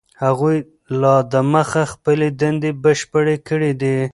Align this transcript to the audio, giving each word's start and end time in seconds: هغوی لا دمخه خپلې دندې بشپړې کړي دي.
هغوی 0.23 0.57
لا 1.01 1.15
دمخه 1.33 1.83
خپلې 1.93 2.27
دندې 2.41 2.71
بشپړې 2.83 3.35
کړي 3.47 3.71
دي. 3.81 3.97